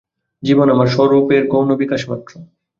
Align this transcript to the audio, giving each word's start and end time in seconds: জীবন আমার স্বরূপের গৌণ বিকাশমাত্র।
জীবন 0.43 0.67
আমার 0.69 0.87
স্বরূপের 0.87 1.43
গৌণ 1.47 1.69
বিকাশমাত্র। 1.75 2.31